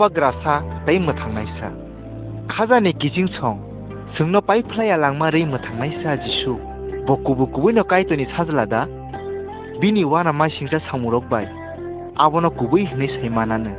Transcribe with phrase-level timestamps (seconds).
[0.00, 0.54] अवग्रासा
[0.86, 1.68] दै थांनायसा
[2.50, 3.54] खाजाने गिजिं सं
[4.16, 6.52] सोंनो पाइपलाया लांमा रैम थांनायसा जिसु
[7.08, 8.80] बकु बकुबै न कायतोनि साजलादा
[9.80, 11.46] बिनि वाना मा सिंसा सामुरक बाय
[12.18, 13.72] आबन गुबै हनै सैमानानो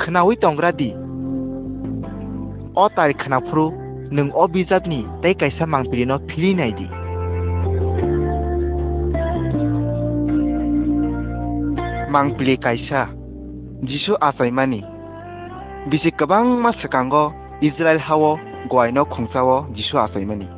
[0.00, 0.70] खोनावै तंग्रा
[2.76, 3.64] अ तारि खोनाफ्रु
[4.14, 6.88] नों अ बिजाबनि दै कायसा मांपिरिन फिलिनायदि
[12.10, 13.00] मांपिलि कायसा
[13.84, 14.80] जिसु आसायमानि
[15.88, 16.72] bisi kabang ma
[17.60, 18.38] israel hawo
[18.68, 20.48] gwaino khungsawo jisu asaimani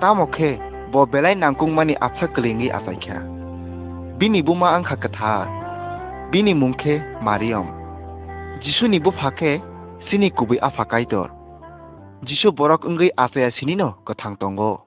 [0.00, 0.58] tamokhe
[0.92, 3.20] bo belai nangkungmani apsa klingi asaikha
[4.18, 5.46] bini buma angkha katha
[6.30, 7.68] bini mungkhe mariam
[8.64, 9.60] jisu ni bufakhe
[10.10, 11.30] sini kubui afakaitor
[12.22, 14.80] jisu borok ongoi asaya sini no kathang tongo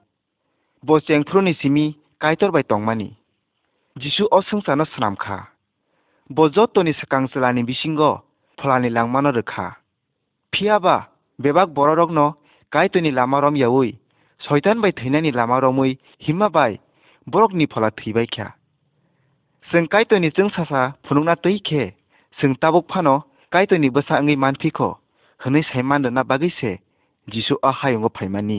[0.82, 3.14] bo chengfruni simi kaitor bai tongmani
[3.96, 5.46] jisu o sungsano snamkha
[6.30, 8.25] bo jotoni sakangselani bisingo
[8.66, 9.66] खोलानि लांमानो रोखा
[10.52, 10.96] फियाबा
[11.38, 12.26] बेबाग बर'रगनो
[12.72, 13.90] गायतोनि लामा रम यावै
[14.40, 16.72] सयतान bye थैनायनि लामा रमै हिमा bye
[17.26, 18.46] बरगनि फला थैबाय ख्या
[19.68, 21.84] जों कायतोनि जों सासा फुनुंना तैखे
[22.38, 23.14] जों Tabuk फानो
[23.52, 24.88] कायतोनि बोसा ओङै मानफिखो
[25.40, 26.72] होनै सायमान दोना बागैसे
[27.28, 28.58] जिसु आहायंगो फायमानि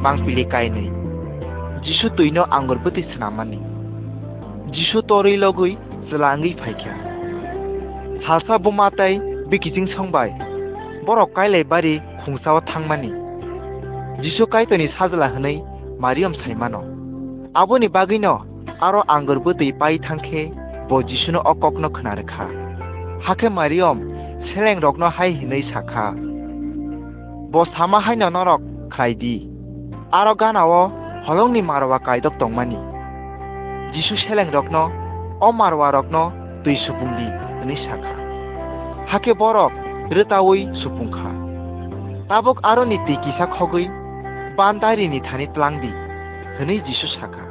[0.00, 0.86] बांपिलि कायनै
[1.84, 3.60] जिसु तुइनो आंगुरबो दै सोनामानि
[4.74, 5.78] jisu tori logui
[6.10, 6.94] zlangi phaikya
[8.26, 9.14] halsa bumatai
[9.50, 10.30] bikijing songbai
[11.06, 13.10] borok kailai bari khungsawa thangmani
[14.22, 15.58] jisu kaitoni sajla hwnei
[16.02, 16.80] mariam saimano
[17.60, 18.34] aboni bagino
[18.86, 20.42] aro angorbo tei pai thangkhe
[20.88, 22.46] bo jisuno okokno khonarkha
[23.26, 23.98] hake mariam
[24.48, 26.06] seleng rokno hai hinei sakha
[27.52, 28.62] bo sama haino norok
[28.94, 29.34] khlaidi
[30.18, 30.82] aro ganao
[31.26, 32.78] holongni marwa kaidok tongmani
[33.94, 34.82] jisu seleng rokno
[35.40, 36.22] omarwa rokno
[36.64, 37.26] tui supungdi
[37.66, 38.12] ni saka
[39.10, 39.72] hake borok
[40.10, 41.30] retawi supungkha
[42.28, 43.86] tabok aro ni tei kisa khogui
[44.56, 45.90] bandari ni thani tlangdi
[46.58, 47.42] hni jisu saka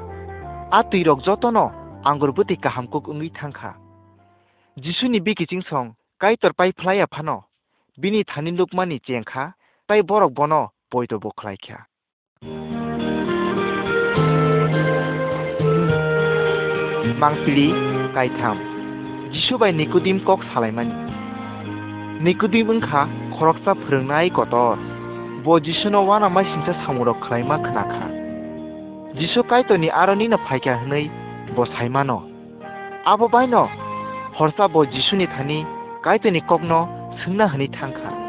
[0.77, 1.65] a tui rok jotono
[2.09, 3.71] angurbuti kahamkuk ungui thangkha
[4.83, 5.87] jisu ni bikiching song
[6.21, 7.37] kai torpai phlaya phano
[8.01, 9.43] bini thani lukmani chengkha
[9.87, 10.61] tai borok bono
[10.91, 11.77] poito bokhlaikha
[17.20, 17.68] मांपिलि
[18.14, 18.58] काइथाम
[19.32, 20.94] जिसु bye निकुदिम कक सालायमानि
[22.24, 23.04] निकुदिम ओंखा
[23.34, 24.76] खरकसा फोरोंनाय गतर
[25.46, 28.06] ब जिसुनो वाना मा सिंसा सामुरक खालायमा खोनाखा
[29.20, 31.04] जिसु काइतनि आरनिनो फाइख्या हनै
[31.54, 32.18] bo saimano
[33.06, 33.68] abo baino
[34.40, 35.58] horsa bo jisuni thani
[36.02, 36.80] kaiteni kokno
[37.16, 38.24] sungna hani thangkha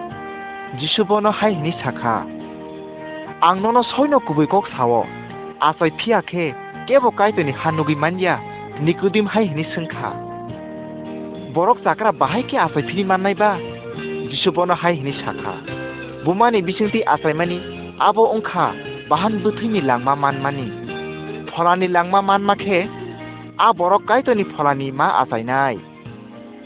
[8.81, 10.11] निकुदिम हाय हिनि सोंखा
[11.55, 13.51] बरक जाग्रा बाहायखे आफायफिनि माननायबा
[14.31, 15.53] जिसुबनो हाय हिनि साखा
[16.25, 17.59] बुमानि बिसिंथि आस्रायमानि
[18.01, 18.67] आब अंखा
[19.11, 20.67] बाहान बुथैनि लांमा मानमानि
[21.51, 22.81] फलानि लांमा मानमाखे
[23.61, 25.77] आ बरक गायतनि फलानि मा आजायनाय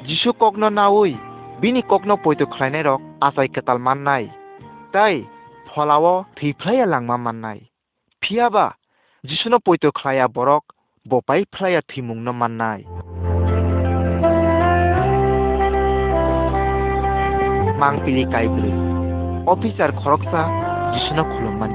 [0.07, 1.13] जिसु कग्न नावै
[1.61, 4.25] बिनि कग्न पयतु ख्लायनाय रक आजाय केताल माननाय
[4.95, 5.15] তাই
[5.67, 7.59] ফলাও থैफ्লাইয়া লাংমা মাननाय
[8.23, 8.65] फियाबा
[9.25, 10.74] जिसुनो पयतु ख्लाया बरक
[11.11, 12.81] บ่ไปพลายทิมุงนมันนาย
[17.81, 18.67] มังปีลิไกบล
[19.49, 20.43] ออฟฟิซาร์ขรกซา
[20.93, 21.73] จิชนะคุลมัน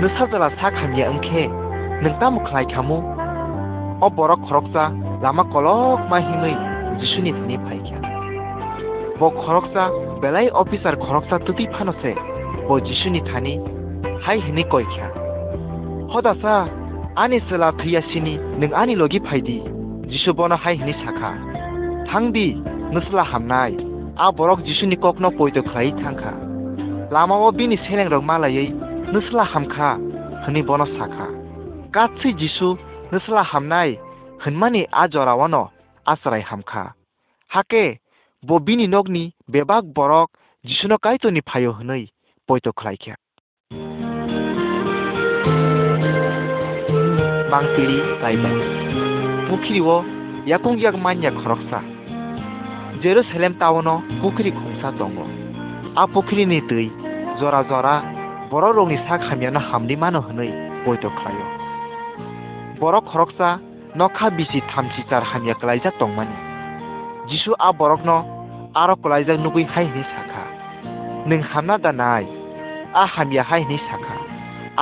[0.00, 1.28] นึกซาจะลาซาคันยาอังเค
[2.04, 2.98] นึงตามคลายขามุ
[4.02, 4.84] ออบรกขรกซา
[5.24, 6.54] ลามากลอกมาหิมัย
[6.98, 7.96] จิชนิดนี้ไปแค่
[9.20, 9.84] บ่ขรกซา
[10.18, 12.04] เบลัยออฟฟิซาร์ขรกซาตุติพานอเซ
[12.68, 13.54] บ่จิชนิดทานี
[14.22, 15.04] ให้หินิกอยแค่
[16.12, 16.56] ฮอดาซา
[17.20, 19.56] আনি চেলা থিয়াছিনি নং আনি লগি ফাইদি
[20.10, 21.30] যিশু বন হাই হিনি চাকা
[22.08, 22.46] থাংবি
[22.94, 23.72] নুসলা হামনাই
[24.16, 26.32] আ বরক যিশুনি ককন পয়তো খাই থাংখা
[27.10, 28.64] লামাও বিনি সেলেং রং মালাইয়ে
[29.12, 29.88] নুসলা হামখা
[30.42, 31.26] হনি বন সাখা
[31.92, 32.66] কাছি যিশু
[33.12, 33.90] নুসলা হামনাই
[34.42, 35.56] হনমানি আ জরাওয়ন
[36.06, 36.82] আশ্রাই হামখা
[37.50, 37.84] হাকে
[38.42, 40.28] ববিনি নগ্নি বেবাক বরক
[40.64, 42.04] যিশুন কাইতনি ফাইও হনই
[42.48, 43.14] পয়তো খাইখা
[45.42, 45.79] Thank you.
[47.50, 48.44] 망뜨리 바이바
[49.48, 50.04] 부키리워
[50.48, 51.82] 야공기약 만약 거럭사.
[53.02, 55.26] 제르살렘 타워노 부키리 공사 동거.
[55.96, 56.90] 아 부키리니 뜨이.
[57.40, 58.20] 저라저라.
[58.52, 60.50] বড় রঙি শাক হামিয়ানো হামলি মানো হনই
[60.84, 61.40] বৈঠক খায়
[62.80, 63.48] বড় খরকসা
[63.98, 66.36] নখা বিচি থামচি চার হামিয়া কলাইজা টংমানি
[67.30, 68.10] যিশু আ বরকন
[68.80, 70.44] আরও কলাইজাক নুগুই হাই নি শাখা
[71.28, 72.24] নং হামনা দানাই
[73.00, 74.16] আ হামিয়া হাই নি শাখা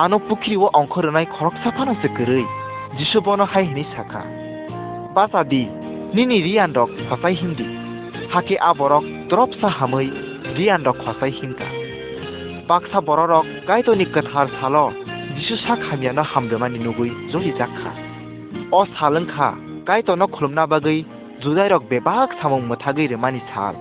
[0.03, 2.45] আনো পুখরি ও অঙ্ক রনাই খরকসা ফানাসে গরৈ
[2.97, 4.21] যিশু বৰ্ণ খাই হিনি চাখা
[5.15, 5.63] পাছ আদি
[6.15, 7.67] নিনি ৰি আণ্ডক সঁচাই হিন্দি
[8.33, 10.07] হাকে আ বৰক দৰব চাহ হামৈ
[10.55, 11.67] ৰি আণ্ডক সঁচাই হিংকা
[12.69, 14.75] বাক্সা বৰৰক কাইটনি কথাৰ চাল
[15.35, 17.91] যিশু চাহ খামিয়ান হামদমা নিনুগৈ জহি জাখা
[18.71, 19.47] অ চালংখা
[19.87, 20.99] কাইটনক খুলমনা বাগৈ
[21.41, 23.75] জুজাইৰক বেবাক চামং মথাগৈ ৰেমানি চাল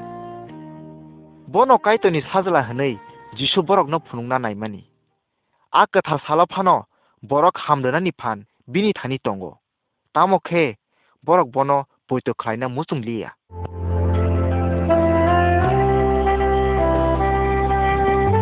[1.48, 2.92] বন কাইটনি চাজলা হনৈ
[3.38, 4.82] যিশু বৰকনো ফুনুংনা নাইমানি
[5.72, 6.68] আ কথা চালফান
[7.22, 8.38] বৰক হামদনা নিফান
[8.72, 9.50] bini thani tongo
[10.14, 10.64] tamok khe
[11.24, 11.78] borok bono
[12.08, 13.30] poito khaina musung liya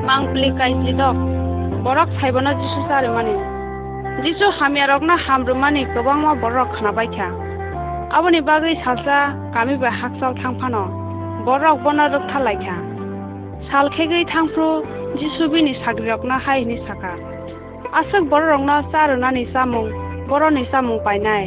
[0.08, 1.16] mangpli kaisli dok
[1.84, 3.34] borok saibona jisu sare mani
[4.24, 7.28] jisu hami arokna hamru mani kobangma borok khana baikha
[8.16, 9.18] aboni bagri salsa
[9.54, 10.82] kami ba haksal thangphano
[11.46, 12.76] borok bono rok thalaikha
[13.70, 14.68] salkhe gei thangphro
[15.20, 17.12] jisu bini sagri okna hai ni saka
[17.98, 21.44] asak borok rokna sarona ni samung बर' निसा मुं पायनाय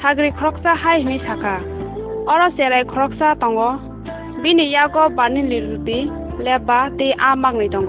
[0.00, 1.54] साग्रि ख्रकसा हाय हिमि साखा
[2.32, 3.56] अर' सेराय ख्रकसा दङ
[4.42, 5.98] बिनि यागो बानि लिरुति
[6.40, 7.84] लेबा दे आमागनि दङ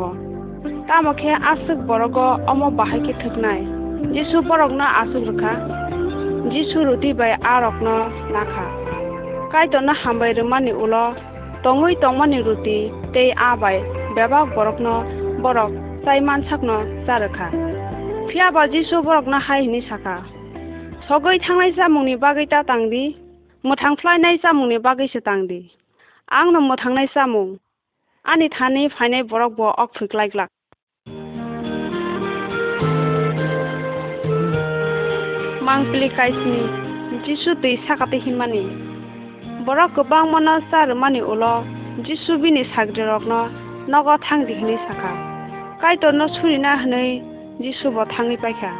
[0.87, 3.61] तामखे आसुग बर'ग अम बाहायखे थोबनाय
[4.13, 5.53] जिसु बरकन आसुग रोखा
[6.49, 7.87] जिसु रुति बाय आरकन
[8.33, 8.65] नाखा
[9.51, 10.95] कायतन हामबाय रोमानि उल
[11.63, 12.77] तङै तमानि रुति
[13.13, 13.79] दे आबाय
[14.15, 14.91] बेबा बरकन
[15.43, 16.71] बरक सायमान साखन
[17.07, 17.49] जारोखा
[18.66, 20.14] जिसु बरगनो हायनि साखा
[21.08, 23.02] सगै थांनाय जामुंनि बागै ता तांदि
[23.64, 25.60] मोथांफ्लायनाय जामुंनि बागैसो तांदि
[26.28, 27.46] आंनो मोथांनाय जामुं
[28.24, 30.48] आंनि थानि फायनाय बरक ब अक फैग्लायग्लाक
[35.62, 36.62] मांपलि काइसनि
[37.26, 38.62] जिसु दै साखाते हिमानि
[39.66, 41.44] बरक गोबां मन सार मानि उल
[42.00, 43.40] जिसु बिनि साग्रिरकनो
[43.88, 45.12] नग थांदि हिनि साखा
[45.82, 47.08] कायतनो सुरिना हनै
[47.62, 48.72] जिसु ब थाङै पाइखा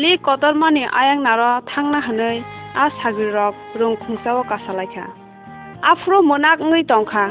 [0.00, 2.34] लि कदर मानि आयां नार थांना हनै
[2.82, 5.06] आ साग्रिरक रुं खुंसाव कासालायखा
[5.92, 7.26] Afro Monank ngै Tankha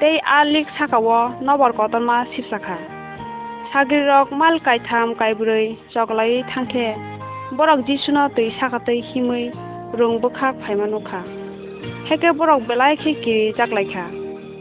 [0.00, 2.76] tei a lik sakao nobor kotorma sipsakha
[3.72, 6.86] sagrirok mal kaitham kaibrui choglai thangkhe
[7.56, 9.44] borok jisuno tui sakatui himui
[9.98, 11.20] rung bukhak phaimanukha
[12.08, 14.04] heke borok belai khe kiri jaklaikha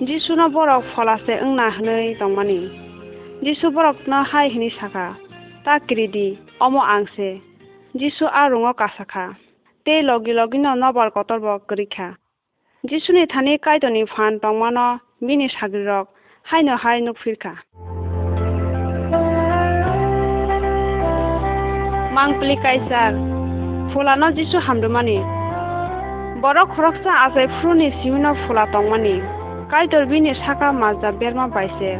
[0.08, 2.60] jisuno borok folase wngna hwnui tongmani
[3.46, 5.06] jisu borokno hai hini saka
[5.67, 6.29] তা ক্ৰীডি
[6.67, 7.29] অম আংছে
[7.95, 9.25] যিচু আৰু ৰঙ কাছাখা।
[9.87, 12.07] তে লগি লগিন নবৰ কতৰ বকৰিখা
[12.85, 14.79] যিচুনি থানি কাইটনি ফান টংমান
[15.27, 16.07] মিনি সাগৰক
[16.47, 17.53] হাই নহাই নুফিৰখা
[22.17, 23.13] মাংপলি কাইছাৰ
[23.91, 25.19] ফুলান যিচু হামদুমানি।
[26.43, 29.15] বৰ খৰকচা আছে ফ্ৰুনি চিউন ফুলা টংমানি।
[29.73, 31.91] কাইটৰ বিনি চাকা মাজা বেৰমা পাইছে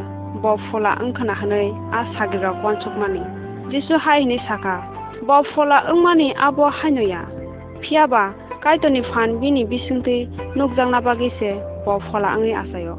[0.41, 1.65] ব ফুলা অংখনা হৈ
[1.97, 3.23] আ চাগিৰক কনচুকমানি
[3.73, 4.75] দিছো হাই হিনি সাকা
[5.27, 7.21] ব ফলা অংমানি আব হাইনয়া
[7.81, 8.23] ফিয়াবা
[8.63, 10.15] কাইটনি ফান বিনি বিসুংতে
[10.57, 11.49] নুকজাংনা বাগিছে
[11.85, 12.91] ব ফলা আংনি আসায়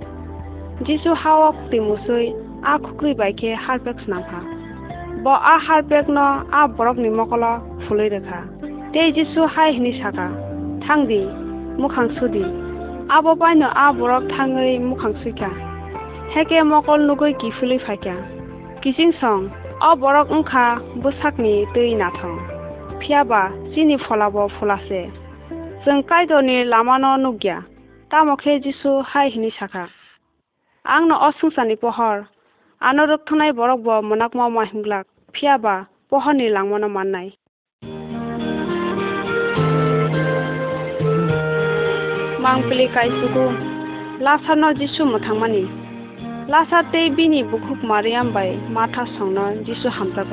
[0.87, 2.25] জিসু হাওক তিমুসৈ
[2.63, 4.41] আ খুকরি বাইকে হারপেক সামফা
[5.25, 6.19] ব আ হারপেক ন
[6.53, 7.45] আ বরক নিমকল
[7.83, 8.41] ফুলে রেখা
[8.93, 10.27] তে জিসু হাই হিনি সাকা
[10.85, 11.21] থাংদি
[11.81, 12.45] মুখাং সুদি
[13.09, 15.51] আব পাইন আ বরক থাঙৈ মুখাং সুখা
[16.33, 18.17] হেকে মকল নুগৈ কি ফুলি ফাইকা
[18.83, 19.39] কিচিং সং
[19.84, 20.66] a borok ungkha
[21.02, 22.40] busakni tei nathong
[23.00, 23.42] phiaba
[23.74, 25.02] chini folabo fulase
[25.86, 27.58] जों कायदनि लामानो नुगिया
[28.12, 29.86] तामखे जिसु हाय हिनि साखा
[30.86, 32.24] आंनो असंसानि पहर
[32.82, 35.06] आनो रोखथानाय बरक ब मनाक माव माहिमग्लाक
[35.36, 35.76] फियाबा
[36.12, 37.30] पहरनि लांमनो माननाय
[42.44, 43.46] मांपलि काइसुगु
[44.26, 45.64] लासारनो जिसु मोथांमानि
[46.49, 50.33] লাচাতে বিনি বুকুক মারি আমি মাথা সঙ্গন যিসু হামতাগ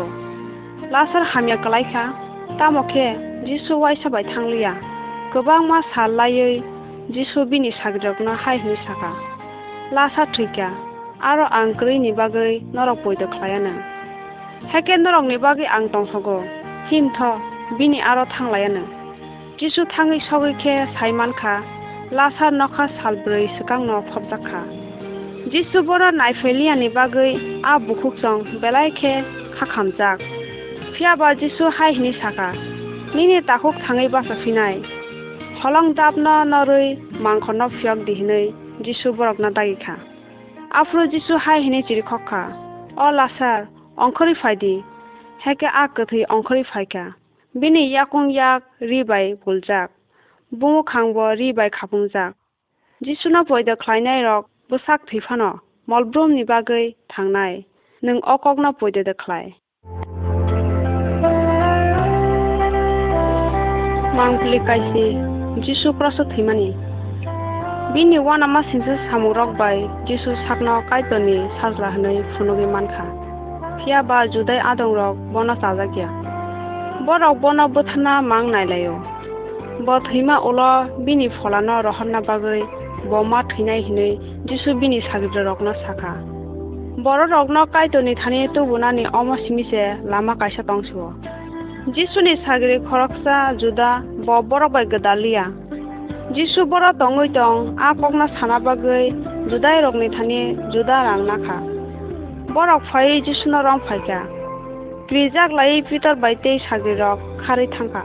[0.93, 2.03] লাসার হামিয়া কলাইকা
[2.59, 3.05] তামকে
[3.47, 4.73] যিসু ওয়াইসাবাই থাংলিয়া
[5.33, 6.39] গবাং মা সারলাই
[7.09, 9.11] যিসু বিনি সাকজগ্ন হাই হই সাকা
[9.91, 10.69] লাসা থৈকা
[11.29, 13.73] আৰু আং গ্ৰী নি বাগৈ নৰক পৈদ খায়ানে
[14.71, 16.27] হেকে নৰক নি বাগৈ আং দংসগ
[16.87, 17.19] হিমথ
[17.77, 18.83] বিনি আৰু থাংলায়ানে
[19.59, 21.53] যিসু থাঙি সগৈকে চাইমানখা
[22.17, 24.61] লাচা নখা সালব্ৰৈ চিকাং ন ফবজাখা
[25.48, 26.88] जिसुबर नायफेली आनी
[27.65, 29.13] आ बुखुक जों बेलायखे
[29.51, 30.19] खाखामजाक
[30.93, 32.51] फियाबा जिसु हाय हिनि साखा
[33.15, 34.75] निनि ताखुक थाङै बासा फिनाय
[35.63, 36.86] हलं दाबन नरै
[37.19, 38.43] मांखन फियक दिहिनै
[38.81, 39.95] जिसु बरकना दागिखा
[40.74, 42.43] आफ्रो जिसु हाय हिनि जिरि खखा
[42.98, 43.67] अ लासार
[43.98, 44.74] अंखरि फायदि
[45.45, 47.05] हेके आ कथै अंखरि फायखा
[47.55, 49.89] बिनि याकुं याक रिबाय बुलजाक
[50.51, 52.33] बुङु खांब रिबाय खाफुंजाक
[53.01, 54.50] जिसुना पैदा खलायनाय रक
[58.80, 59.46] पयदा देख्लाय
[64.16, 65.06] mangpili kaisi
[65.64, 66.76] jisu kraso thimani
[67.92, 73.04] bini wana ma singse samurok bai jisu sakno kaitoni sajla hnoi phunugi mankha
[73.78, 76.08] phia ba judai adong rok bono chajakya
[77.06, 78.96] borok bono bwthana mang nailayo
[79.86, 80.70] bo thima ulo
[81.04, 82.79] bini pholano rohonna bagoi bo ma
[83.50, 84.12] theinai hinoi
[84.46, 86.14] jisu bini sagibra rokno sakha
[87.06, 91.00] বড় রগ্ন কাইতনি থানি তুবুনানি অম সিমিছে লামা কাইসা তংসিব
[91.94, 93.90] যিশুনি সাগরি খরকসা জুদা
[94.26, 95.44] ব বড় বাই গদালিয়া
[96.36, 99.04] যিশু বড় তংই তং আ ককনা সানা বাগৈ
[99.50, 100.40] জুদাই রগনি থানি
[100.72, 101.58] জুদা রাং নাখা
[102.54, 104.20] বরক ফাই যিশুন রং ফাইকা
[105.08, 108.04] ক্রিজাক লাই পিতর বাইতে সাগরি rock খারি thangka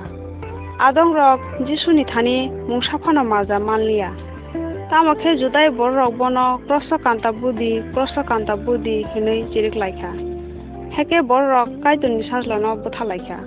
[0.79, 2.35] আদং rock যিশুনি থানি
[2.69, 3.57] মুসাফানো মাজা
[4.90, 10.10] tamo khe jutai borok bono krosno kanta budi krosno kanta budi hinui chirik laikha
[10.96, 13.38] heke borok kaituni sajlono butha laikha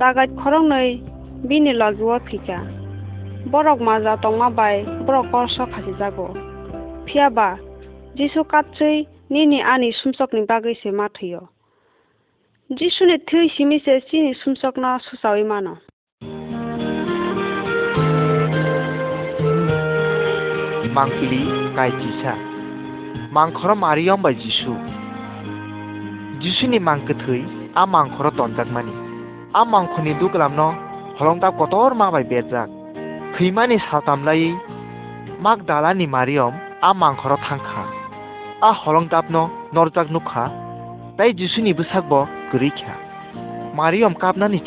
[0.00, 0.88] dagait khorongnoi
[1.48, 2.58] bini lagio phika
[3.52, 4.76] borok maja tongma bai
[5.06, 6.26] borok korso khasi jago
[7.06, 7.48] phiaba
[8.16, 11.42] jisu katchei nini ani sumsokni bagui se ma thio
[12.78, 15.74] jisuni thui simi se chini sumsokna susawi mano
[20.96, 21.42] mangpili
[21.76, 22.34] kai jisa
[23.36, 24.74] mangkhoro mariam bai jisu
[26.42, 27.42] jisuni mangkethei
[27.80, 28.94] a mangkhoro tonjakmani
[29.58, 30.68] a mangkhoni duklamno
[31.18, 32.68] holongta kotor ma bai berjak
[33.36, 34.44] thimani satamlai
[35.44, 36.54] magdalani mariam
[36.88, 37.84] a mangkhoro thangkha
[38.68, 39.42] a holongtapno
[39.74, 40.44] norjak nukha
[41.16, 42.20] tai jisuni bwsakbo
[42.50, 42.94] gurikha
[43.78, 44.58] mariam kapnani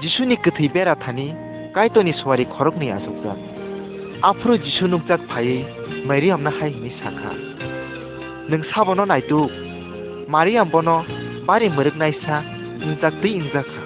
[0.00, 1.26] যিশুনি কথি বেড়া থানি
[1.74, 3.38] কাইতনি সোয়ারি খরক নি আসুকজাক
[4.22, 5.48] আফ্রু যিশু নুকজাক ফাই
[6.08, 7.32] মারি আমনা হাই হিনি Sakha
[8.50, 9.40] নং সাবন নাইতু
[10.28, 10.88] মারি আমবন
[11.46, 12.36] বারি মরক নাইসা
[12.84, 13.82] ইনজাক তুই ইনজাখা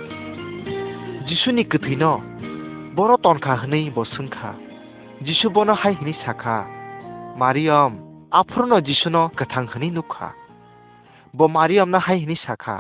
[1.29, 2.05] যিশুনি কথিন
[2.97, 4.51] বড় তনখা হনেই বসুংখা
[5.21, 6.57] যিশু বন হাই হিনি সাখা
[7.41, 7.93] মারিয়াম
[8.33, 10.29] আফ্রন যিশুন কথাং হনি নুখা
[11.35, 12.77] ব মারিয়াম না হাই হিনি সাখা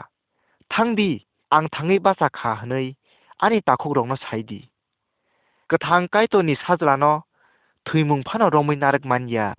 [0.71, 1.11] থাংদি
[1.51, 2.89] আং থাঙে বাসা খা হনেই
[3.38, 4.61] ani takuk rokno saidi
[5.71, 7.12] gothang kaitoni sajlano
[7.87, 9.54] thüimung phano romui narak manya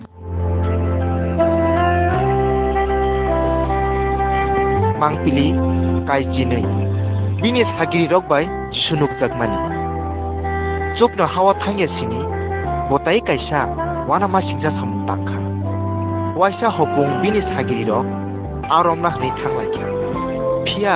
[4.99, 5.55] mangpili
[6.07, 6.67] kai jinei
[7.41, 8.45] bini sagiri rok bai
[8.75, 9.59] jisunuk jakmani
[10.99, 12.19] chukno hawa thangya sini
[12.91, 13.63] botai kaisa
[14.11, 15.39] wana ma singja samung tangkha
[16.35, 18.07] waisa hopung bini sagiri rok
[18.75, 19.87] aromna hni thanglaikha
[20.67, 20.95] phia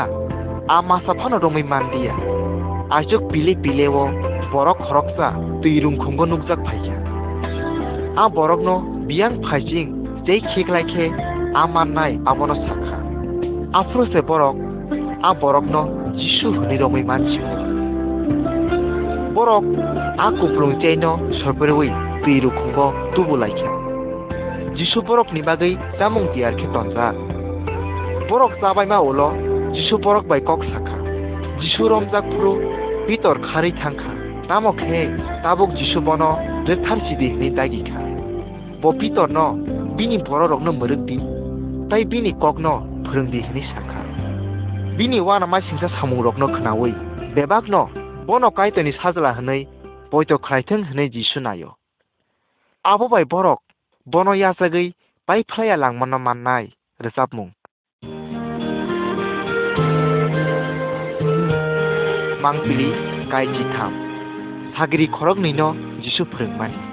[0.67, 2.42] a masa phano romui mandia
[2.89, 4.03] আজক বিলে পিলেও
[4.53, 5.27] বৰক হৰকচা
[5.61, 6.95] তুই ৰুংখুংগ নুকজাক ফাইকা
[8.17, 8.69] আ বৰক ন
[9.07, 9.85] বিয়াং ফাইজিং
[10.25, 11.05] যেই খেক লাইখে
[11.55, 12.97] আ মান্নাই আবন চাখা
[13.73, 14.55] আফ্ৰুছে বৰক
[15.23, 15.77] আ বৰক ন
[16.15, 17.39] যিশু হুনি ৰমৈ মানচি
[19.35, 19.63] বৰক
[20.17, 21.05] আ কুপ্ৰংচাই ন
[21.39, 21.89] চৰপৰৈ
[22.23, 22.77] তুই ৰুংখুংগ
[23.15, 23.69] তুবুলাইখা
[24.75, 27.07] যিশু বৰক নিবাগৈ জামুং দিয়াৰ খে তঞ্জা
[28.29, 29.21] বৰক চাবাই মা ওল
[29.73, 30.92] যিশু বৰক বাইকক চাখা
[31.63, 32.59] 지수롬작 프로
[33.07, 34.03] 비tor 카리 탕카
[34.47, 35.07] 나목해
[35.43, 37.91] 나복 지수번호 르탄시디 린다기카.
[38.81, 41.17] 뭐 비tor노 비니 버러럭노 머르디
[41.89, 42.65] তাই বিনি কগ্ন
[43.07, 44.01] ফরংদি হিনি সাখা
[44.97, 46.93] বিনি ওয়ানা মা সিংসা সামুং রগ্ন খনাওই
[47.35, 47.75] বেবাগ্ন
[48.27, 49.59] বন কাইতনি সাজলা হनै
[50.11, 51.71] বৈত খাইথং হनै জিসু নায়ো
[52.85, 53.59] আবো বাই বরক
[54.07, 54.87] বন ইয়াজাগৈ
[55.27, 56.65] বাই ফ্লাইয়া লাংমান Mannai
[56.99, 57.47] রজাবমুং
[62.42, 62.90] mangpili
[63.32, 63.92] kai chitham
[64.76, 65.68] sagiri khorok nino
[66.02, 66.88] jisu phurungmani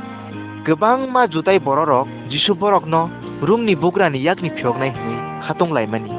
[0.65, 3.01] गोबां मा जुताइ बररक जिसु बरकनो
[3.41, 6.11] रुमनि बुग्रानि याकनि फियगनाय हनै खातंलायमानि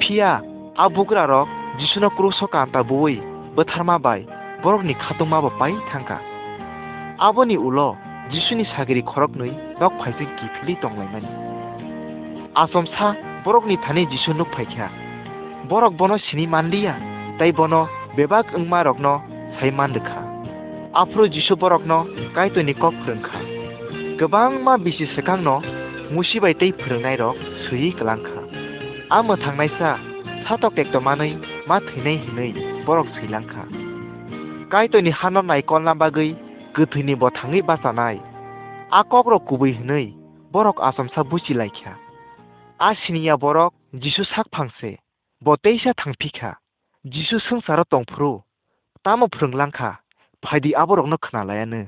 [0.00, 0.30] फिया
[0.76, 1.48] आ बुग्रा रक
[1.80, 3.14] जिसुनो क्रुसो कान्ता बुई
[3.56, 4.20] बोथारमा बाय
[4.64, 6.18] बरकनि खातंमाबो पाइ थांका
[7.24, 7.88] आबोनि उलो
[8.32, 9.50] जिसुनि सागिरि खरक नै
[9.80, 11.30] रक फाइसे गिफिलि दंलायमानि
[12.56, 13.06] आसम सा
[13.46, 14.86] बरकनि थानि जिसु नुक फाइख्या
[15.72, 16.94] बरक बनो सिनि मानलिया
[17.40, 17.82] ताइ बनो
[18.19, 19.13] bebak engma rokno
[19.59, 20.21] saiman dekha
[21.01, 21.97] afro jisu borokno
[22.35, 23.39] kaito nikok phurungkha
[24.19, 25.55] gobang ma bisi sekangno
[26.13, 28.41] musibai tei phurungnai rok sui kalangkha
[29.17, 29.91] ama thangnaisa
[30.47, 31.31] satok ekto manai
[31.69, 32.51] ma thinai hinai
[32.85, 33.63] borok silangkha
[34.71, 36.31] kaito ni hanon nai konlam bagai
[36.75, 38.17] gthini bothangi basanai
[38.99, 40.07] akok rok kubai hinai
[40.53, 41.93] borok asamsa buchilaikhya
[42.87, 43.73] asiniya borok
[44.03, 44.91] jisu sak phangse
[45.45, 46.51] boteisa thangphikha
[47.09, 48.31] jisu sengsara tongphru
[49.03, 49.89] tamo phrenglangkha
[50.45, 51.81] phaidi aborokno khnalayane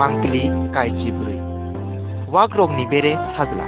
[0.00, 0.42] mangkli
[0.74, 1.36] kaijibri
[2.34, 3.66] wagrog ni bere sajla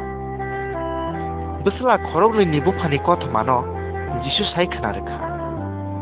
[1.64, 3.59] bisla khorog ni nibu phani kothmano
[4.25, 5.19] jisu sai khnarekha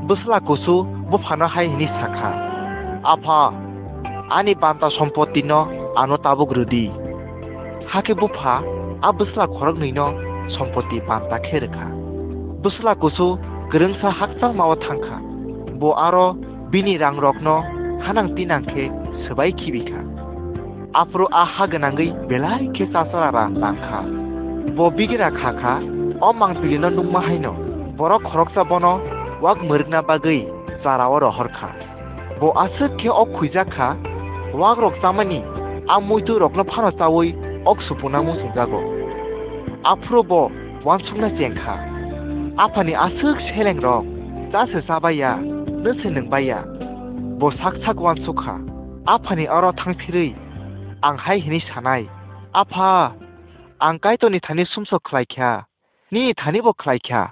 [0.06, 0.76] bisla kosu
[1.10, 2.30] bo phano hai ni sakha
[3.12, 3.40] apha
[4.36, 5.60] ani banta sompoti no
[6.00, 6.84] ano tabogrudi
[7.90, 8.54] hake bupa
[9.04, 10.06] अब बसला Kharag nano
[10.48, 11.86] सम्पत्ति बान्ता खेरेखा
[12.64, 13.26] बसला कुसु
[13.72, 15.16] ग्रोंसा हाकसां मावा थांखा
[15.80, 16.26] बो आरो
[16.70, 17.54] बिनि रां रकनो
[18.04, 18.84] हानां तिनांखे
[19.24, 20.02] सोबाय खिबिखा
[21.00, 24.00] आफ्रो आहा गोनाङै बेलाय खेसासारा रांखा
[24.76, 25.74] बो बिगिरा खाखा
[26.22, 27.52] अमांपिलिनो नुमाहायनो
[27.98, 28.86] बर' खरगसा बन
[29.44, 30.40] वाग मोरगना बागै
[30.84, 31.74] जाराव रहरखा
[32.40, 33.88] बो आसो खे अ खुइजाखा
[34.60, 35.40] वाग रकसामानि
[35.94, 37.30] आमुइतु रकनो फानो सावै
[37.64, 38.80] ok supunamu singjago
[39.84, 40.50] afrobo
[40.84, 41.74] wansukna chengkha
[42.64, 44.04] apani asuk seleng rok
[44.52, 45.38] jase sabaya
[45.82, 46.58] nese nungbaya
[47.38, 48.56] bo saksak wansukha
[49.06, 50.34] apani aro thangthirui
[51.06, 52.02] ang hai hini sanai
[52.54, 53.14] apa
[53.86, 55.50] ang kaitoni thani sumso khlaikha
[56.12, 57.22] ni thani bo khlaikha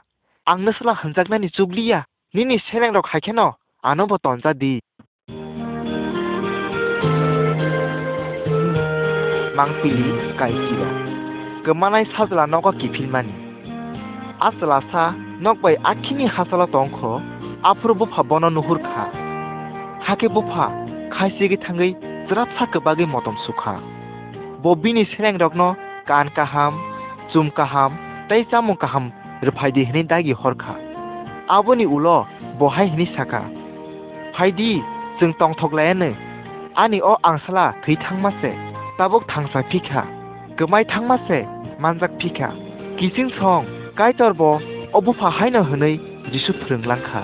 [0.51, 2.01] ang nesla hanjaknani jubliya
[2.35, 3.49] nini seleng rok haikeno
[3.83, 4.75] anobo tonjadi
[9.61, 10.89] mangpili kaitira
[11.65, 13.35] kemanai sajla nogo kipilmani
[14.49, 15.03] asla sa
[15.45, 17.11] nokbai akini hasala tongkho
[17.71, 19.05] afro bopha bono nuhur kha
[20.07, 20.67] hake bopha
[21.15, 21.93] khaisigi thangai
[22.29, 23.75] jrapsa kebagi motom sukha
[24.63, 25.69] bobini sereng rokno
[26.09, 26.81] kan kaham
[27.33, 27.93] chum kaham
[28.29, 29.13] tei chamu kaham
[29.47, 30.75] rphaidi hini dagi horkha
[31.57, 32.19] aboni ulo
[32.59, 33.43] bohai hini saka
[34.35, 34.71] phaidi
[35.21, 36.11] jeng tongthoklaene
[36.83, 38.70] ani o angsala thai thangmase
[39.01, 40.03] tabuk thangsa pikha
[40.59, 41.39] gumai thangmase
[41.83, 42.49] manjak pikha
[42.99, 43.65] kising song
[43.99, 44.51] kaitorbo
[44.97, 45.97] obo pahaino hwnei
[46.33, 47.23] jisu phurunglangkha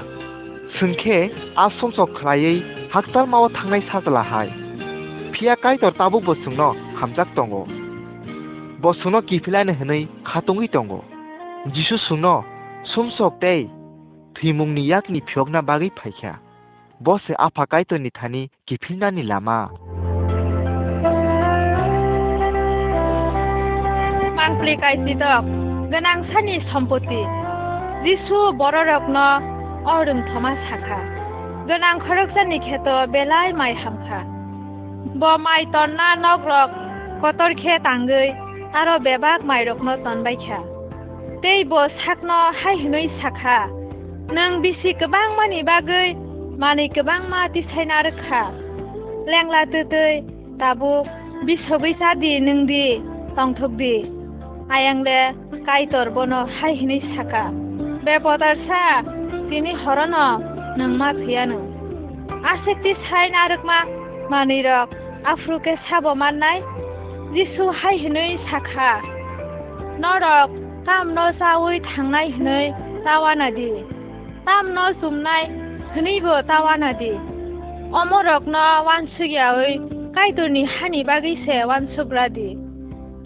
[0.76, 1.18] sungkhe
[1.64, 2.64] asonso khlayei
[2.94, 4.48] haktar mawa thangnai sajlahai
[5.32, 6.68] phia kaitor tabuk bosungno
[6.98, 7.62] hamjak tongo
[8.82, 11.00] bosungno kifilaino hwnei khatungi tongo
[11.74, 12.34] jisu sungno
[12.92, 13.62] sumsok tei
[14.36, 16.32] thimungni yakni phiokna bagi phaikha
[17.04, 19.58] bose apha kaitorni thani kifilnani lama
[24.46, 25.42] ang plikay sitok
[25.90, 27.22] ganang sani sampoti
[28.06, 29.42] jisu bororokno
[29.82, 31.00] orun thoma sakha
[31.66, 34.20] ganang kharok sani kheto belai mai hamkha
[35.18, 36.70] bo mai tonna nokrok
[37.18, 38.30] kotor khe tangui
[38.78, 40.62] aro bebak mai rokno tonbai kha
[41.42, 43.58] tei bo sakno hai hinui sakha
[44.36, 46.14] nang bisi kebang mani bagui
[46.62, 48.42] mani kebang ma ti sainar kha
[49.30, 50.22] lengla tutui
[50.62, 50.92] tabu
[51.46, 52.86] bisobisa di nungdi
[53.34, 54.15] tongthok di, nung di.
[54.74, 55.18] আয়াংলে
[55.66, 57.44] কাইতর বন হাই হিনি সাকা
[58.04, 58.82] বে পদার সা
[59.50, 60.14] তিনি হরন
[60.78, 61.52] নংমা ফিয়ান
[62.52, 63.78] আসেকটি সাইন আরকমা
[64.30, 64.58] মানি
[65.24, 66.58] আফ্রুকে সাব মান্নাই
[67.34, 68.92] যিসু হাই হিনি সাকা
[70.02, 70.48] নরক
[70.86, 72.58] কাম ন সাউই থাংনাই হিনি
[73.04, 73.68] তাওয়ানাদি
[74.46, 75.42] কাম ন জুমনাই
[75.94, 77.12] হিনিবো তাওয়ানাদি
[77.92, 79.72] অমরক ন ওয়ানসুগিয়াউই
[80.16, 82.48] কাইতুনি হানি বাগিসে ওয়ানসুগ্রাদি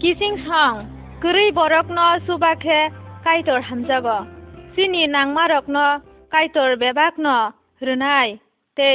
[0.01, 0.73] কিসিং সং
[1.88, 2.78] न सुबाखे
[3.24, 4.06] काइदर हामजाग
[4.74, 5.78] सिनि नांमारक न
[6.32, 7.32] काइदर बेबाक न
[7.82, 8.34] रोनाय
[8.76, 8.92] तै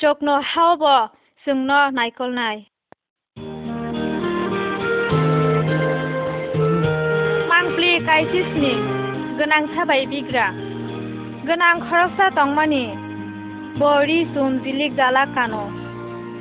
[0.00, 0.84] चक न हावब
[1.44, 2.58] जोंन नायकलनाय
[7.50, 8.74] मांप्लि काइसिसनि
[9.38, 10.46] गोनां साबाय बिग्रा
[11.48, 12.84] गोनां खरकसा दंमानि
[13.80, 15.64] बरि जुम जिलिक जाला कानो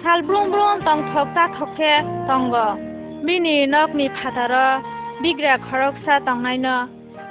[0.04, 1.94] सालब्रुं ब्रुं दं थकता थके
[2.30, 2.56] दंग
[3.26, 4.56] बिनि नकनि फादार
[5.22, 6.76] बिग्रा खरकसा दंनायनो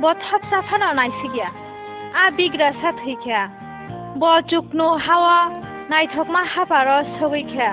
[0.02, 1.48] ब थप साफानो नायसिगिया
[2.14, 3.40] आ बिग्रा सा थैख्या
[4.16, 5.36] ब जुकनु हावा
[5.90, 7.68] नायथकमा हाबार सगैख्या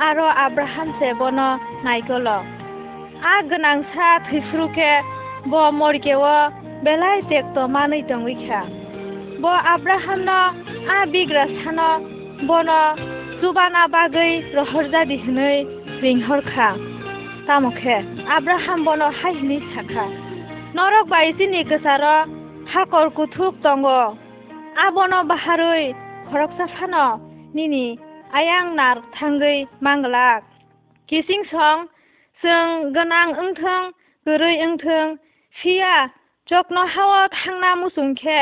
[0.00, 1.38] आरो आब्राहामसे बन
[1.84, 4.90] नायगल आ गोनांसा थैफ्रुके
[5.46, 6.24] ब मरगेव
[6.84, 8.60] बेलाय टेक्ट मानै दंगैख्या
[9.42, 10.38] ब आब्राहामनो
[10.88, 11.88] आ बिग्रा सानो
[12.48, 12.70] बन
[13.40, 15.54] जुबाना बागै रहरजादि हनै
[16.02, 16.68] रिंहरखा
[17.47, 17.95] তামুখে
[18.35, 20.05] আব্রাহাম বন হাইনি সাখা
[20.75, 22.03] নরক বাইসি নিকসার
[22.71, 23.87] হাকর কুথুক তঙ্গ।
[24.85, 25.85] আবন বাহারুই
[26.27, 27.05] খরক সাফানো
[27.55, 27.85] নিনি
[28.39, 30.41] আয়াং নার থাঙ্গৈ মাংলাক।
[31.09, 31.77] কিসিং সং
[32.41, 33.81] সং গনাং ওংথং
[34.25, 35.05] গরুই ওংথং
[35.55, 35.95] সিয়া
[36.49, 38.41] যকন হাওয়া থাংনা মুসুংখে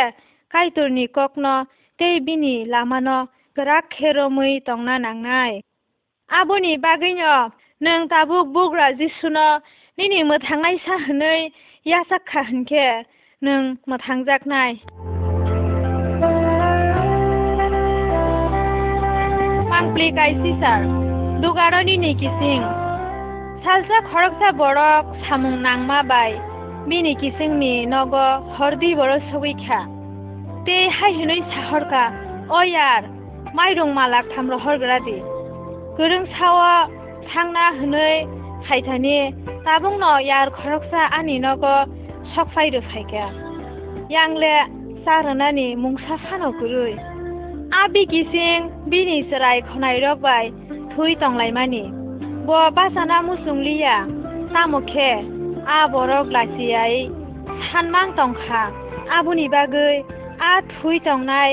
[0.52, 1.46] কাইতুরনি ককন
[2.00, 3.18] তেই বিনি লামানো
[3.58, 5.52] গরাক খেরমুই তংনা নাংনাই
[6.30, 7.22] আবনি বাগৈন
[7.81, 9.47] नों दाबुक बुग्रा जिसुनो
[9.99, 11.39] निनि मोथांनाय साहनै
[11.87, 12.87] यासाखा होनखे
[13.43, 14.73] नों मोथांजाकनाय
[19.71, 20.83] मांप्लि काइसिसार
[21.43, 22.63] दुगारनि निकिसिं
[23.67, 26.33] salsa khoroksa borok samung nangma bai
[26.89, 29.79] bini kisingni nogo hordi boro sogikha
[30.67, 32.03] te hai hinui sahorka
[32.59, 33.03] o yar
[33.59, 35.17] mairung malak thamro horgradi
[35.99, 36.27] gorong
[37.32, 38.14] থাংনা হনৈ
[38.66, 39.18] ফাইথানি
[39.66, 41.64] তাবং ন ইয়াৰ খৰকচা আনি নগ
[42.32, 43.26] চক ফাইৰু ফাইকা
[44.12, 44.56] ইয়াংলে
[45.06, 46.94] চাৰণানি মুংচা ফানকৰুই
[47.82, 48.58] আবি কিচিং
[48.92, 50.44] বিনি চৰাই খনাই ৰবাই
[50.92, 51.84] থুই টংলাইমানি
[52.48, 53.96] ব বাচানা মুচুংলিয়া
[54.54, 55.12] নামুখে
[55.70, 56.96] আ বৰক লাচিয়াই
[57.68, 58.62] সানমান টংখা
[59.18, 59.96] আবুনি বাগৈ
[60.42, 61.52] আ থুই টংনাই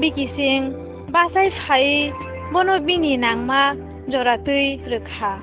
[0.00, 0.58] বিকিচিং
[1.14, 1.86] বাচাই ফাই
[2.52, 3.62] বনবিনি নাংমা
[4.09, 5.41] nangma jora tui rokha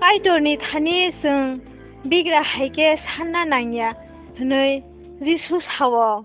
[0.00, 1.60] kaitorni thani sung
[2.04, 3.94] bigra haike sanna nangya
[4.38, 4.82] hनै
[5.20, 6.24] jisu sawo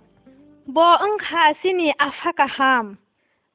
[0.68, 2.96] bo ओंखा सिनि आफा काहाम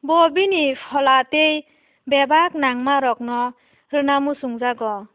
[0.05, 1.65] bo bini folate
[2.07, 3.53] bebak nangma rokno
[3.93, 5.07] rona musung jago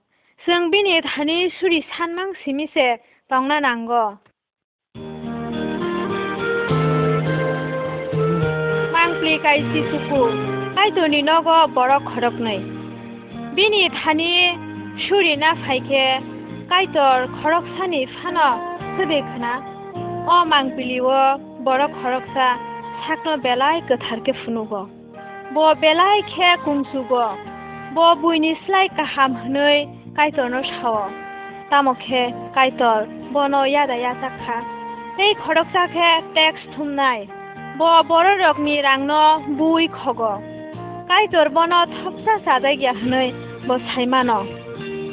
[0.48, 4.18] जों bini thani suri sanmang simise tongna nango
[8.94, 10.24] mangpli kai sisuku
[10.76, 12.77] kai toni nogo borok khorok nei
[13.59, 14.33] bini থানি
[15.05, 16.05] সুরি না ফাইকে,
[16.71, 18.49] কাইতর khorok sani phano
[18.95, 19.53] khube khna
[20.35, 21.23] o mangpili o
[21.67, 22.49] বড় খরকসা
[23.03, 24.73] থাকনো বেলায় কথারকে ফুনুগ
[25.55, 27.13] ব বেলায় খে কুমসুগ
[27.95, 29.77] ব বুইনিসলাই কাহাম হনৈ
[30.17, 31.01] কাইতর সাও
[31.71, 32.23] তামখে
[32.57, 33.01] কাইতর
[33.35, 34.57] বন ইয়াদা ইয়াচাখা
[35.25, 37.19] এই খরকসাখে টেক্স থুমনাই
[37.79, 39.13] ব বড় রকনি রাংন
[39.59, 40.21] বুই খগ।
[41.11, 43.29] কাইতর বন থপসা সাদাই গিয়া হনৈ
[43.91, 44.39] saimano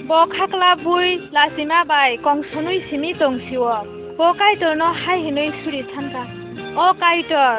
[0.08, 3.76] bo khakla bui lasima bai kong sunui simi tong siwo
[4.18, 6.24] bo kai to no hai hinoi suri thanka
[6.84, 7.56] o kai tor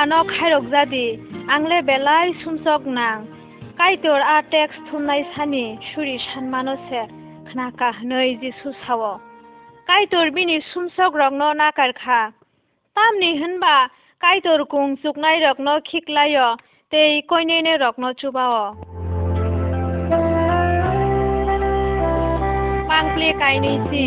[0.00, 1.06] ano khairok jadi
[1.54, 3.28] angle belai sumsok nang
[3.78, 7.02] kai tor a text thunai sani suri sanmano se
[7.48, 9.12] khnaka hnoi ji susawo
[9.88, 12.20] kai tor bini sumsok rogno nakar kha
[12.96, 13.76] tamni hinba
[14.22, 16.48] kai tor kung suknai rogno khiklayo
[16.90, 19.01] tei koinene rogno chubao
[23.21, 24.05] मांप्ले काइनैसि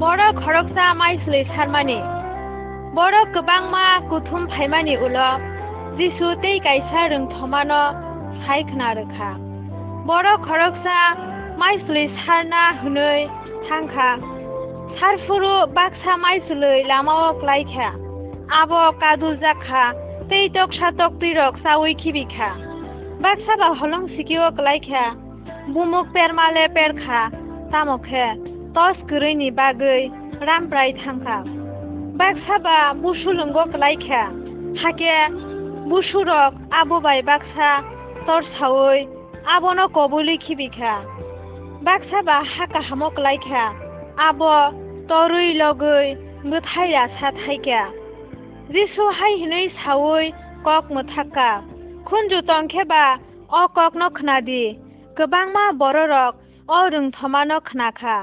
[0.00, 1.96] बर' खरकसा माइसलै सारमानि
[2.96, 5.18] बर' गोबांमा गुथुम फाइमानि उल'
[5.98, 7.80] जिसु तै गायसा रोंथमानो
[8.44, 9.28] सायखना रोखा
[10.08, 10.96] बर' खरकसा
[11.64, 13.20] माइसलै सारना हनै
[13.68, 14.08] थांखा
[14.96, 17.90] सारफुरु बाक्सा माइसलै लामाव लायखा
[18.62, 19.84] आब कादु जाखा
[20.32, 22.50] तै टकसा टक तिरक सावै खिबिखा
[23.28, 25.06] बाक्सा बा हलं सिकिव लायखा
[25.76, 27.22] बुमुक पेरमाले पेरखा
[27.72, 28.24] तामखे
[28.76, 30.00] टस गोरैनि बागै
[30.48, 31.36] रामब्राय थांखा
[32.20, 34.22] बाक्सा बा बुसुलुंगक लायखा
[34.82, 35.16] हाके
[35.90, 37.70] बुसुरक आबोबाय बाक्सा
[38.26, 38.98] तर सावै
[39.54, 40.94] आबनो कबुलि खिबिखा
[41.88, 43.64] बाक्सा बा हाका हामक लायखा
[44.26, 44.42] आब
[45.10, 46.04] तरुइ लगै
[46.50, 47.82] गोथाय रासा थाइखा
[48.74, 50.26] जिसु हाय हिनै सावै
[50.66, 51.48] कक मोथाका
[52.06, 53.04] खुनजु तंखेबा
[53.52, 54.62] अ कक न खनादि
[55.16, 56.34] गोबांमा बर' रक
[56.68, 58.16] अ रोंथमानो खनाखा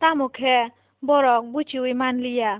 [0.00, 0.56] तामुखे
[1.02, 2.52] बरक बुचिवै मानलिया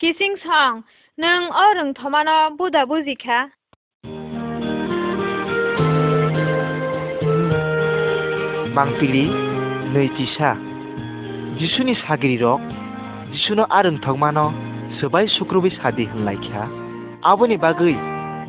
[0.00, 0.80] किसिं सं
[1.18, 3.38] नों अ रोंथमानो बुदा बुजिखा
[8.74, 9.24] मांपिलि
[9.92, 10.50] नैजिसा
[11.58, 12.60] जिसुनि सागिरि रक
[13.32, 14.44] जिसुनो आरों थगमानो
[14.98, 16.62] सोबाय सुक्रुबै सादि होनलायख्या
[17.26, 17.94] आबोनि बागै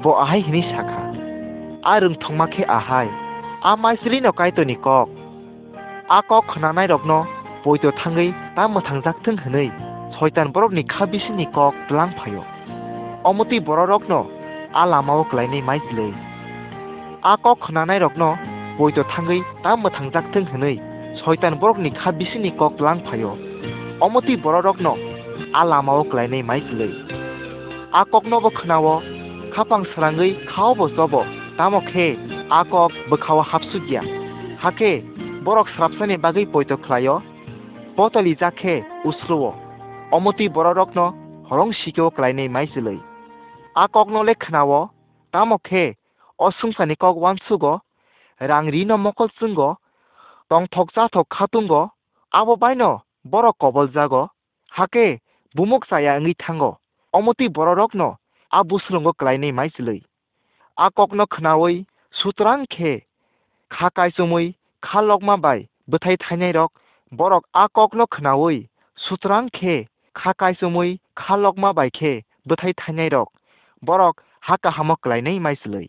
[0.04, 1.02] ब आहाय हिनि साखा
[1.86, 3.08] आरों थंमाखे आहाय
[3.64, 5.08] आ माइसरि न काइतनि कक
[6.12, 6.88] आ कक खनानाय
[7.64, 9.68] रकनो बयतो थाङै ता मोथांजाक्थों होनै
[10.16, 12.44] सयतान बरकनि खाबिसिनि कक द्लांफायो
[13.26, 14.20] अमति बर' रकनो
[14.76, 16.12] आ लामाव ग्लायनाय माइजलै
[17.24, 18.30] आ कक खनानाय रकनो
[18.80, 20.76] बयतो थाङै ता मोथांजाक्थों होनै
[21.16, 23.32] सयतान बरकनि खाबिसिनि कक लांफायो
[24.04, 24.94] अमति बर' रकनो
[25.56, 26.92] आ लामाव ग्लायनाय माइजलै
[27.94, 28.96] आ ककनोबो खोनावो
[29.54, 31.22] खापां सोराङै खावबो जबो
[31.58, 32.08] तामखे
[32.52, 34.02] आ कक बोखाव हाबसुगिया
[34.64, 34.92] हाके
[35.40, 37.16] बरक स्राबसानि बागै बयतो ख्लायो
[37.97, 39.37] বটলি জাকে উশ্ৰু
[40.13, 40.99] অমতি বৰ ৰগ্ন
[41.49, 42.99] হৰং চিকেও ক্লাইনে মাইছিলৈ
[43.77, 44.73] আকগ্নলে খানাৱ
[45.35, 45.85] তামখে
[46.39, 47.65] অসুংসানী কক ৱানচুগ
[48.41, 49.61] ৰাংৰি ন মকল চুংগ
[50.51, 51.73] টংথক জাথক খাতুংগ
[52.75, 52.83] ন
[53.31, 54.15] বৰ কবল জাগ
[54.73, 55.07] হাকে
[55.55, 56.63] বুমুক চায়া ঙি থাংগ
[57.15, 58.01] অমতি বৰৰত্ন
[58.51, 59.99] আবুশ্ৰংগ ক্লাইনে মাইছিলৈ
[60.79, 61.75] আকগ্ন খানাৱৈ
[62.15, 62.93] সুতৰাং খে
[63.71, 64.47] খা কাইচুমৈ
[64.83, 66.71] খা লগমা বাই বুথাই থাইনাই ৰক
[67.19, 68.57] borok akok no khnawi
[69.05, 69.75] sutrang khe
[70.21, 72.13] khakai sumui khalokma bai khe
[72.49, 73.29] bthai thainai rok
[73.87, 75.89] borok haka hamok klainai maisloi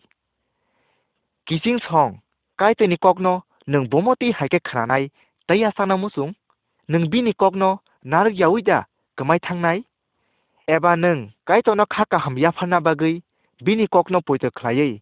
[1.46, 2.12] kising song
[2.58, 3.34] kai te ni kokno
[3.70, 5.04] nung bomoti haike khnanai
[5.46, 6.32] tai asana musung
[6.90, 7.70] nung bini kokno
[8.10, 8.78] nar yawida
[9.16, 9.78] kmai thangnai
[10.74, 13.14] eba nung kai to no khaka ham yaphana bagai
[13.64, 14.94] bini kokno poito khlaiei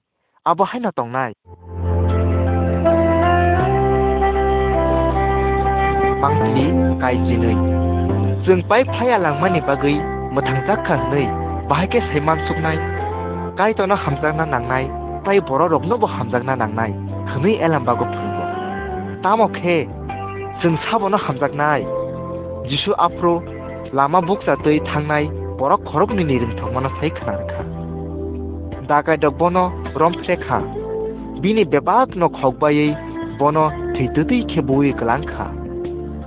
[0.50, 1.32] abo haina tongnai
[6.24, 6.66] mangli
[7.02, 7.56] kai jinui
[8.44, 9.96] jung pai phaya langmani bagai
[10.34, 11.24] mothangja khangnui
[11.68, 12.78] bahake saiman suknai
[13.58, 14.84] kai tono hamjakna nangnai
[15.24, 16.92] tai boro rokno bo hamjakna nangnai
[17.30, 18.44] khmi elam bago phungo
[19.22, 19.76] tamo khe
[20.60, 21.82] jung sabono hamjaknai
[22.68, 23.32] jisu apro
[23.96, 25.24] lama buksa tui thangnai
[25.58, 27.62] borok khorok ni nirim thokmano sai khanarkha
[28.88, 29.64] dakai dok bono
[30.00, 30.58] rompre kha
[31.42, 32.90] bini bebak no khokbayei
[33.38, 35.63] bono thitutui khebui klangkha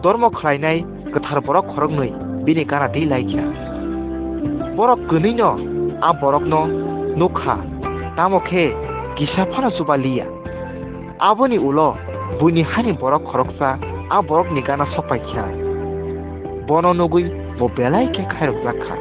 [0.04, 0.78] धर्म खालायनाय
[1.14, 2.11] गोथार बरक खरगनै
[2.44, 3.44] बिनि गाना दै लायखिया
[4.78, 5.50] बरक गनैनो
[6.00, 6.61] आ बरकनो
[7.20, 7.54] नुखा
[8.16, 8.64] तामखे
[9.18, 10.26] गिसा फाना सुबालिया
[11.22, 11.88] आबोनि उलो
[12.40, 13.68] बुनि हानि बरक खरगसा
[14.08, 15.44] आ बरकनि गाना सपायखिया
[16.68, 17.24] बनो नुगुइ
[17.58, 18.96] बो बेलायखे खायरक जाखा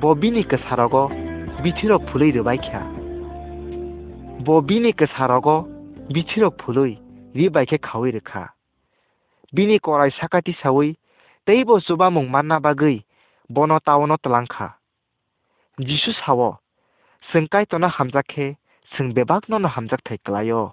[0.00, 1.04] बो बिनि गोसारगो
[1.62, 2.82] बिथिरो फुलै रोबायखिया
[4.46, 5.56] बो बिनि गोसारगो
[6.14, 6.90] बिथिरो फुलै
[7.34, 8.42] रिबायखे खावै रोखा
[9.51, 10.95] Bini korai sakati sawi
[11.45, 13.03] teibo chubamung manna bagwi
[13.49, 14.79] bono taono tlangkha.
[15.75, 16.59] Jisu sao
[17.31, 18.55] sengkai tona hamjakhe
[18.95, 20.71] seng bebak nono hamjak thai klayo.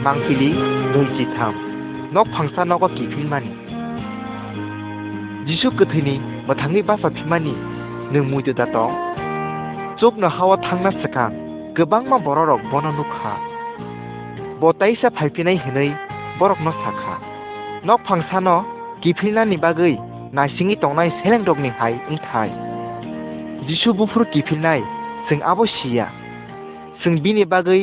[0.00, 0.50] Mangpili
[0.92, 1.54] noiji tham
[2.12, 3.52] nok phangsa nogo kipilmani.
[5.44, 6.16] Jisu kuthini
[6.48, 7.52] mathangni basa phimani
[8.12, 8.96] nung muidu datong.
[10.00, 11.36] Chokno hawa thangna sakang
[11.76, 13.53] gobangma bororok bono nukha.
[14.61, 15.89] बताइसा फाइफिनाय हिनै
[16.39, 17.15] बरकनो साखा
[17.85, 18.55] नक फांसानो
[19.03, 19.93] गिफिलनानि बागै
[20.33, 22.49] नासिङि तंनाय सेलेंदगनि हाय इंथाय
[23.67, 24.81] जिसु बुफुर गिफिलनाय
[25.27, 26.07] जों आबो सिया
[27.01, 27.79] जों बिनि बागै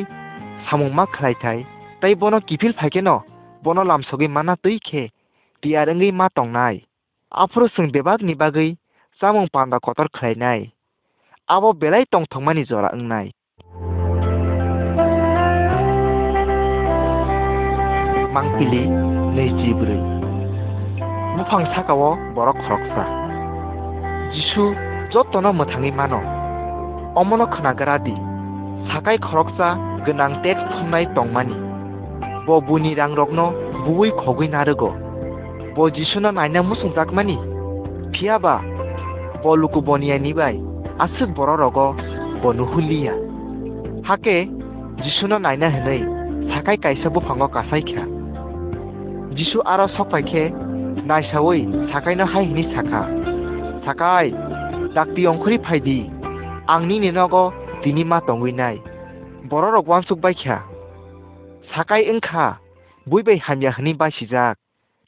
[0.66, 1.58] सामुंमा खालायथाय
[2.02, 3.16] तै बनो गिफिल फाइकेनो
[3.62, 5.02] बनो लामसगै माना तैखे
[5.62, 6.80] दियारंगै मा तंनाय
[7.32, 8.68] आफुर जों बेबागनि बागै
[9.20, 10.60] जामुं पान्दा कतर खालायनाय
[11.48, 13.26] आबो बेलाय तंथंमानि जरा ओंनाय
[18.33, 18.83] mangpili
[19.35, 19.97] neji bri
[21.35, 23.03] mufang sakao borok khoroksa
[24.33, 24.63] jisu
[25.11, 26.21] jotono muthangi mano
[27.19, 28.15] অমন খনাগারাদি
[28.89, 29.67] সাকাই খরকসা
[30.05, 31.55] গনাং টেক থমনাই টংমানি।
[32.47, 33.39] ব বুনি রাং রগ্ন
[33.85, 34.83] বুই খগুই নারগ
[35.75, 37.35] ব যিশুনা নাইনা মুসুংজাকমানি
[38.13, 38.55] ফিয়াবা।
[39.43, 40.55] ব লুকু বনিয়া নিবাই।
[41.03, 41.77] আসুক বড় রগ
[42.41, 43.13] ব নুহুলিয়া
[44.07, 44.35] হাকে
[45.03, 46.01] যিশুনা নাইনা হেনই।
[46.51, 48.05] সাকাই কাইসাবু ফাঙ্গ কাসাই খেয়া।
[49.31, 50.43] जिसु आरो सकपाइखे
[51.03, 51.59] नायसावै
[51.91, 53.01] साखायनो हायिनि साखा
[53.85, 54.29] साखाय
[54.95, 55.99] डाक्ति अंखरि फायदि
[56.69, 57.43] आंनि नेनागो
[57.83, 58.77] दिनि मा तंगैनाय
[59.47, 60.57] बर' रगवान सुकबाइख्या
[61.71, 62.45] साखाय ओंखा
[63.07, 64.55] बुइबाय हामियाखनि बासिजाक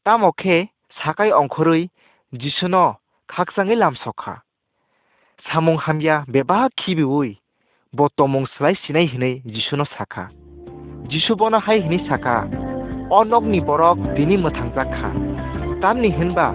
[0.05, 0.57] तामखे
[0.95, 1.81] साखाय अंखरै
[2.33, 2.85] जिसुनो
[3.29, 4.33] खाकजाङै लामसखा
[5.45, 7.31] सामुं हामिया बेबा खिबिउइ
[7.93, 10.29] बतमुं स्लाय सिनाय हिनै जिसुनो साखा
[11.11, 12.37] जिसु बनो हाय हिनि साखा
[13.09, 15.09] অনগ্নি বৰক দিনি মথাংজাক খা
[15.81, 16.47] তামনি হেনবা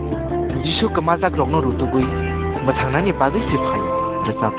[0.48, 2.06] কমা কমাজাক ৰগ্ন ৰুতুগুই
[2.66, 3.80] মথাংনানি বাগৈ চিফাই
[4.26, 4.56] ৰচাপ